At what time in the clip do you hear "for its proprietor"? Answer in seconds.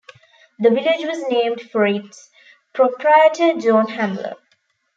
1.71-3.59